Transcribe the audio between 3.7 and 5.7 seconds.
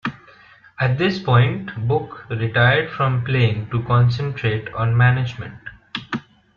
concentrate on management.